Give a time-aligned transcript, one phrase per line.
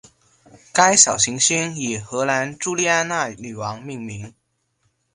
[0.73, 4.33] 该小行星以荷兰朱丽安娜女王命名。